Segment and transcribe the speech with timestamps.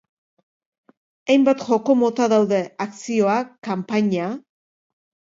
[1.33, 3.35] Hainbat joko mota daude akzioa,
[3.69, 4.31] kanpaina...